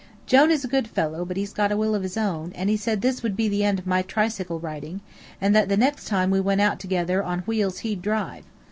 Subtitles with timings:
[0.25, 2.75] Jone is a good fellow, but he's got a will of his own, and he
[2.75, 5.01] said that this would be the end of my tricycle riding,
[5.39, 8.43] and that the next time we went out together on wheels he'd drive.